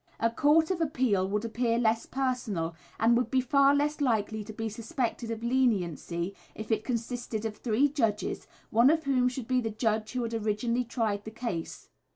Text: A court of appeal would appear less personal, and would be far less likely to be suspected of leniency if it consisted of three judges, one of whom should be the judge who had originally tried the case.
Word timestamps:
A 0.19 0.31
court 0.31 0.71
of 0.71 0.81
appeal 0.81 1.27
would 1.29 1.45
appear 1.45 1.77
less 1.77 2.07
personal, 2.07 2.75
and 2.99 3.15
would 3.15 3.29
be 3.29 3.39
far 3.39 3.75
less 3.75 4.01
likely 4.01 4.43
to 4.45 4.51
be 4.51 4.67
suspected 4.67 5.29
of 5.29 5.43
leniency 5.43 6.33
if 6.55 6.71
it 6.71 6.83
consisted 6.83 7.45
of 7.45 7.57
three 7.57 7.87
judges, 7.87 8.47
one 8.71 8.89
of 8.89 9.03
whom 9.03 9.29
should 9.29 9.47
be 9.47 9.61
the 9.61 9.69
judge 9.69 10.13
who 10.13 10.23
had 10.23 10.33
originally 10.33 10.85
tried 10.85 11.23
the 11.23 11.29
case. 11.29 11.89